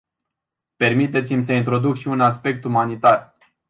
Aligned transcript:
Permiteți-mi 0.75 1.35
însă 1.37 1.51
să 1.51 1.57
introduc 1.57 1.95
și 1.95 2.07
un 2.07 2.21
aspect 2.21 2.63
umanitar. 2.63 3.35